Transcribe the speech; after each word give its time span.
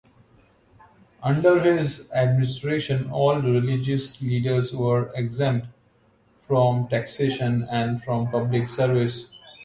Under 1.21 1.59
his 1.59 2.09
administration, 2.11 3.11
all 3.11 3.39
religious 3.39 4.19
leaders 4.19 4.75
were 4.75 5.11
exempt 5.13 5.67
from 6.47 6.87
taxation 6.87 7.67
and 7.69 8.03
from 8.03 8.27
public 8.31 8.67
service. 8.67 9.29